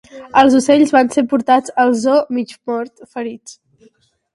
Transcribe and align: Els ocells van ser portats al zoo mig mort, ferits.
Els 0.39 0.55
ocells 0.59 0.93
van 0.95 1.11
ser 1.17 1.25
portats 1.35 1.75
al 1.85 1.95
zoo 2.07 2.27
mig 2.41 2.59
mort, 2.73 3.09
ferits. 3.15 3.61